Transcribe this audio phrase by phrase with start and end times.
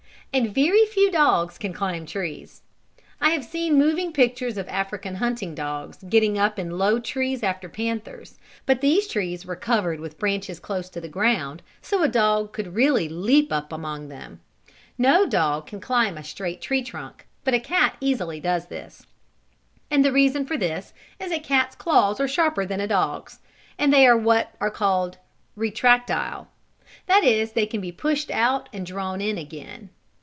[0.33, 2.61] And very few dogs can climb trees.
[3.19, 7.67] I have seen moving pictures of African hunting dogs getting up in low trees after
[7.67, 12.53] panthers, but these trees were covered with branches close to the ground, so a dog
[12.53, 14.39] could really leap up among them.
[14.97, 19.05] No dog can climb a straight tree trunk, but a cat easily does this.
[19.89, 23.39] And the reason for this is that a cat's claws are sharper than a dog's,
[23.77, 25.17] and they are what are called
[25.57, 26.47] "retractile."
[27.07, 29.89] That is they can be pushed out and drawn in again.